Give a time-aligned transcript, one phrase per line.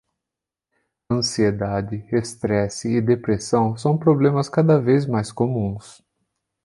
[1.11, 6.03] Ansiedade, estresse e depressão são problemas cada vez mais comuns